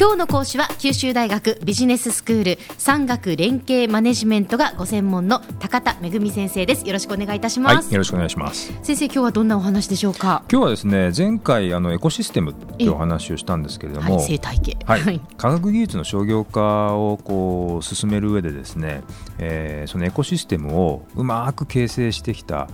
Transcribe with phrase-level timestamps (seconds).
[0.00, 6.86] 今日の講師は九州大学ビジネススクール産学連携マネジメントがご専門の高田恵先生です。
[6.86, 8.72] よろしくお願いいたします、はい、よろしくお願いします。
[8.84, 10.44] 先生今日はどんなお話でしょうか？
[10.48, 19.02] 今日はですね前回あのエコシステムっていうお話をしたんですけれども、はい、生態系、はい、科学技術の商業化をこう進める上でですね、
[19.38, 22.68] えー、そのエコシステムをうまく形成してきた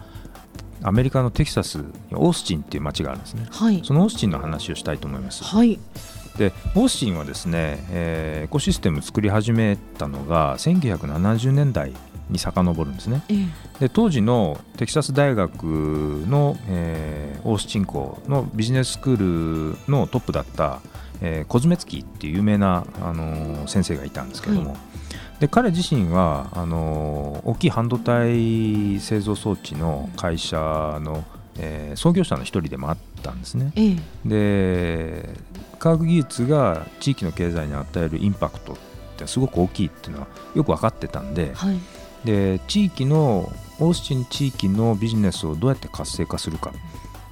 [0.82, 5.42] アメリカのテキサスオースチンっていう街があるんですね、はい、そのオースチンの話をしたいと思います。
[5.42, 5.80] はい
[6.38, 11.92] でオースチンはですね、えー、エコシステム作り始めたのが1970年代
[12.30, 13.34] に遡るんですね、え
[13.80, 15.64] で当時のテキサス大学
[16.26, 20.80] の、えー、オースチン校のビジネススクールのトップだった、
[21.20, 30.56] えー、コズメツキーっていう有名な、あのー、先生がいたんですけれども、はい、で彼自身はあのー、大きい半導体製造装置の会社
[31.02, 31.24] の、
[31.58, 33.72] えー、創業者の一人でもあったんですね。
[33.74, 35.28] えで
[35.78, 38.76] 科学技術が地域の経済に与えるインパクトっ
[39.16, 41.78] てすごく大きいっていうのはよく分かってたんではい、
[42.24, 46.72] で地域のオースチン地域のビジネスをどうやって活性化するか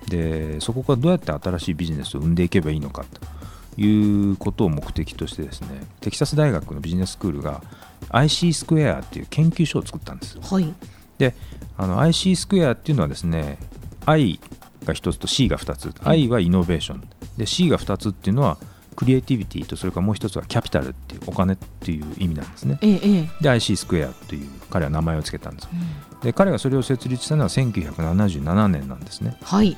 [0.08, 5.68] でそこからどうやって新しいビジネスを生んでいけばいいのかということを目的としてですね
[6.00, 7.62] テキサス大学のビジネススクールが
[8.10, 10.38] IC スクエアっていう研究所を作ったんです。
[10.40, 10.74] はい、
[11.18, 11.34] で
[11.78, 13.58] あの IC スクエアっていうのはですね
[14.04, 14.40] I
[14.84, 15.94] が1つと C が2つ。
[16.02, 17.08] I はイノベーション。
[17.36, 18.58] で C が2つっていうのは
[18.94, 22.78] クリエイティビティとそれからもう一つはキャピタルっていうお金っていう意味なんですね。
[22.82, 25.68] ええ、で IC スクエアという彼は名前を付けたんです。
[25.72, 29.36] うん、で彼がそれを設立したのは1977年なんですね。
[29.42, 29.76] はい、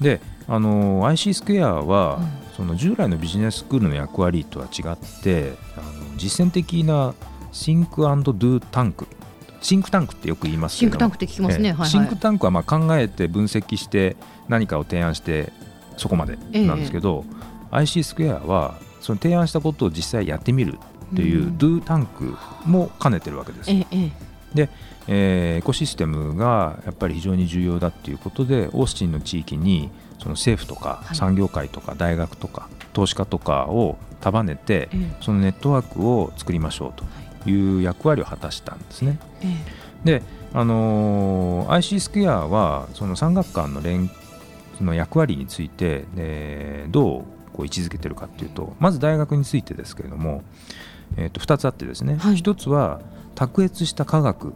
[0.00, 7.14] であの IC スクエアは、うん、その従来のビジネススクールの役割とは違ってあの実践的な
[7.52, 9.06] Think and Do タンク
[9.62, 14.16] シンクタンクってよく言いますけどシンクタンクって聞きますね、はいはい、シンクタンクはまあ考えて分析して
[14.48, 15.52] 何かを提案して
[15.96, 17.24] そこまでなんですけど、
[17.70, 20.78] えー、IC スクエアはその提案したことを実際やってみる
[21.12, 23.70] っていう、うん、Do タンクも兼ねてるわけです。
[23.70, 24.12] えー、
[24.54, 24.68] で、
[25.08, 34.88] えー、エコシステムがやっぱり非常に重要だっていうことでオースティンの地域にその政府とか産業界とか大学とか投資家とかを束ねて、
[35.20, 37.04] そのネットワークを作りましょうと
[37.46, 39.18] いう役割を果たしたんですね。
[40.04, 40.22] で、
[40.52, 44.10] あのー、IC スクエアはその産学官の連
[44.80, 50.42] の役割について、えー、どうこう位置づけてるかっていうとまず大学についてですけれども、
[51.16, 53.00] えー、と2つあってですね、はい、1つは
[53.34, 54.54] 卓越した科学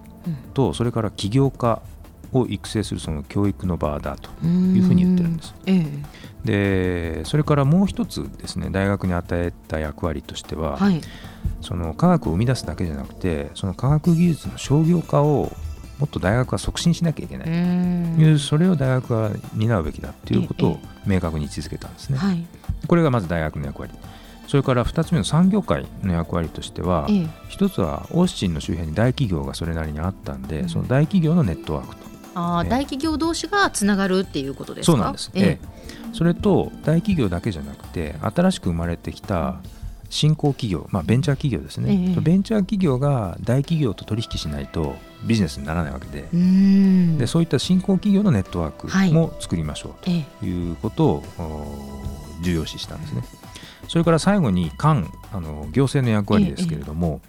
[0.54, 1.80] とそれから起業家
[2.32, 5.54] を育成するその教育の場だというふうに言ってるんです。
[5.66, 5.86] え
[6.44, 11.00] でそれからもう一つですね大学に与えた役割としては、はい、
[11.60, 15.52] その科学を生み出すだけじゃなくてその科学技術の商業化を
[15.98, 17.48] もっと大学は促進しなきゃいけない。
[17.48, 22.18] いうそれを大学は担うべきだということを明確に位置づけたんですね。
[22.18, 22.46] はい、
[22.86, 23.92] これがまず大学の役割。
[24.46, 32.15] それから2つ目の産業界の役割としては、え1つはオースチンの周辺に大企業がそれなりにあったんで、うん、その大企業のネットワークと。
[32.38, 34.92] あ大企業同士がつながるっていうことですか？
[34.92, 35.66] そうなんです、ええ。
[36.12, 39.60] それと大企業だけじゃなくて新しく生まれてきた
[40.08, 46.28] 新興企業、まあ、ベンチャー企業ですね、えベンチャー企業が大企業と取引しないとビジネスにならないわけで。
[47.18, 51.22] でそういった新興企業のネットワークも作りましょうということを、
[52.42, 53.24] 重要視したんですね。
[53.88, 57.20] それから最後に官あの行政の役割ですけれども、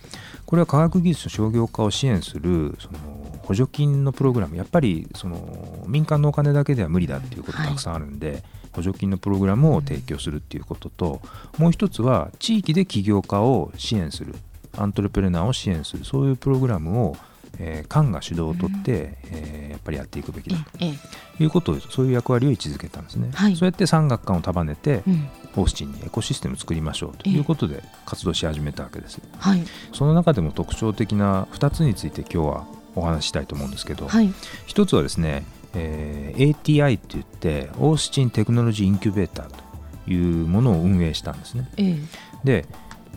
[0.46, 3.00] これは科学技術の商業化を支援するその
[3.48, 8.44] 補助金のプログラムやっぱりその民間のお金だけでは無理だっていうことたくさんあるんで、はい、
[8.74, 11.22] 補助金のプログラムを提供するっていうことと
[11.58, 14.36] もう一つは地域で起業家を支援する
[14.76, 17.16] アントレプレナーを支援するそういうプログラムを
[17.60, 34.28] えー、官が主導を取って、うん、えー、やっぱりやっていくべきだということをそういう役割を位置づけたんですね、はい、そうやって産学官を束ねて、うん、オースチンにエコシステムを作りましょうということで活動し始めたわけです、はい、その中でも特徴的な2つについて今日はお話ししたいと思うんですけど、はい、
[34.68, 35.44] 1つはですね、
[35.74, 42.02] えー、ATI って言ってオースチンテクノロジーインキュベーターというものを運営したんですね、えー、
[42.44, 42.66] で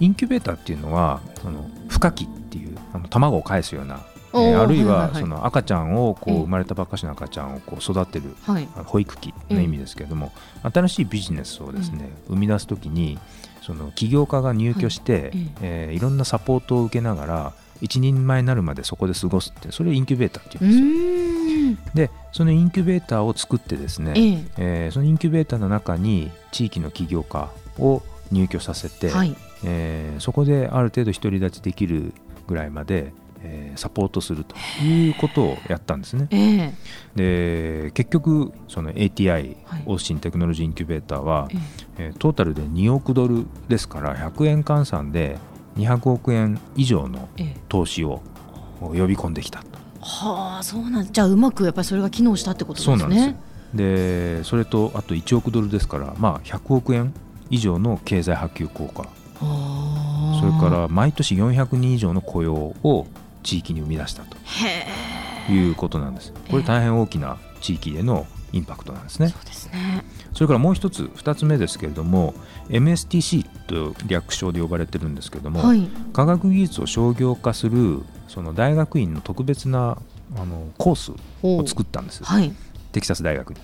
[0.01, 8.35] インキュベーターっていうのはその孵化器っていうあの卵を返すようなえー、あるいはその赤ちゃんをこう生まれたばっかしの赤ちゃんをこう育てる
[8.85, 13.19] 保育器の意味ですけれども、新しいビジネスをですね、生み出すときに
[13.63, 15.51] その起業家が入居して、い。
[15.63, 21.95] えいろんなサポートを受けながら一人前になるまでそこで過ごすってそれをインキュベーターっていうんですよ。
[21.95, 24.15] でそのインキュベーターを作ってですね、
[24.59, 24.91] ええ。
[24.93, 32.13] そのインキュベーターの中に地域の起業家を入居させて、はい、えー、そこである程度独り立ちできる
[32.47, 33.13] ぐらいまで
[33.43, 34.55] えー、サポートすると
[34.85, 36.29] いうことをやったんですね。
[36.31, 36.75] え
[37.17, 39.83] で結局その ATI、はい。
[39.87, 41.57] オースティンテクノロジーインキュベーターは、え
[41.99, 42.11] え。
[42.11, 45.39] ートータルで2億ドルですから100円換算で
[45.77, 48.23] 200億円以上のええ投資を
[48.81, 49.67] 呼び込んできたと。
[50.01, 52.99] はあそうなんじゃあうまくやっぱりそれが機能したってことですね。
[52.99, 53.35] そうなんですよ
[53.75, 57.15] でそれとあと1億ドルですから、まあ、100億円
[57.51, 59.09] 以上の経済波及効果は
[59.43, 63.07] あそれから毎年400人以上の雇用を
[63.43, 64.37] 地域に生み出したと
[65.53, 66.33] いうことなんです。
[66.51, 69.29] これ大変大きな地域でのインパクトなんですね。
[69.29, 70.05] そうですね。
[70.33, 72.35] それからもう一つ2つ目ですけれども
[72.69, 75.89] MSTC と略称で呼ばれてるんですけれども、はい。
[76.13, 79.99] 科学技術を商業化するその大学院の特別な
[80.37, 81.13] あのコース
[81.43, 82.53] を作ったんですはい。
[82.93, 83.57] テキサス大学に。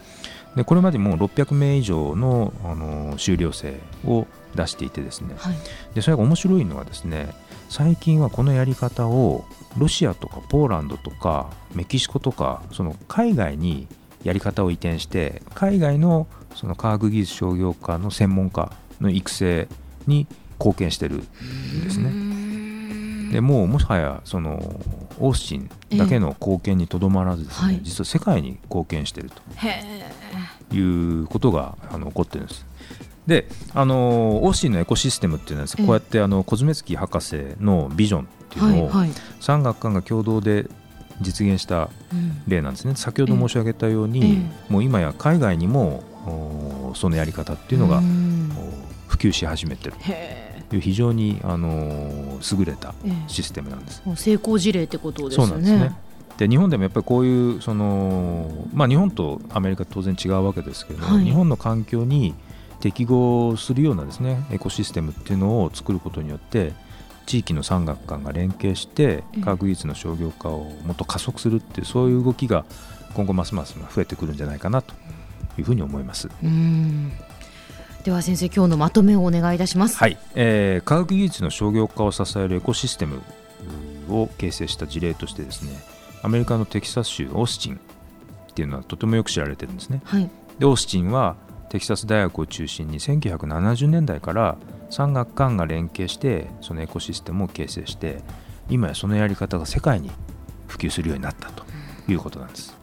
[0.56, 5.54] でこれまでもう600名以上のあの修了生を出していてですねはい。
[5.94, 7.34] でそれが面白いのはですね
[7.68, 9.44] 最近はこのやり方を
[9.76, 13.86] ロシアとかポーランドとかメキシコとかその海外に
[14.26, 16.26] やり方を移転して海外の
[16.56, 19.68] その科学技術商業化の専門家の育成
[20.08, 20.26] に
[20.58, 21.20] 貢献してるん
[21.84, 22.10] ですね。
[22.10, 24.80] ねでもうもはやその
[25.20, 29.30] オースチンだけの貢献にとどまらずですね、はい実は世界に貢献している。
[30.70, 32.66] ということがあの起こってるんです。
[33.28, 39.10] であのオースチンのエコシステムっていうのはこうやってあのコズメツキー博士のビジョンっていうのをはいはい。
[39.40, 40.68] 産学官が共同で
[41.20, 48.00] 実現したうん例なんですね先ほど申し上げたように、えもう今や海外にもおそのやり方っていうのが、
[49.08, 53.08] 普及し始めてるへという非常にあの優れたえ。
[53.08, 54.02] えシステムなんです。
[54.04, 55.48] えもう成功事例ってことですそう。
[55.48, 55.96] なんですね。
[56.38, 62.34] で日本でもやっぱりこういうその、まあ、日本とアメリカ当然違うわけですけど、はい日本の環境に
[62.80, 66.74] 適合するようなですねエコシステムっていうのを作ることによって
[67.26, 72.64] 地域の産学官が連携してええ科学技術の商業化をもっと加速するっていうそういう動きが
[73.14, 74.94] 今後ますます増えてくるんじゃないかなと
[75.58, 76.28] いうふうに思います。
[76.42, 77.12] うん。
[78.04, 79.96] では先生今日のまとめをお願いいたします。
[79.98, 83.20] はい、えー科学技術の商業化を支えるエコシステム
[84.08, 85.72] を形成した事例としてですね
[86.22, 90.30] アメリカのテキサス州オースチンっていうのはとてもよく知られてるんですねはい。
[90.58, 91.36] でオースチンは
[91.70, 94.56] テキサス大学を中心に1970年代から
[94.90, 98.22] 産学官が連携してそのエコシステムを形成して
[98.68, 100.10] 今やそのやり方が世界に
[100.66, 101.64] 普及するようになったと
[102.08, 102.76] いうことなんです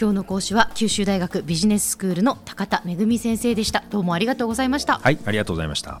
[0.00, 3.82] 今日の講師は九州大学ビジネススクールの高田恵先生でした。
[3.90, 4.98] どうもありがとうございました。
[4.98, 6.00] はいありがとうございました